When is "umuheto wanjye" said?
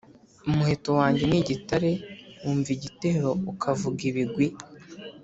0.49-1.23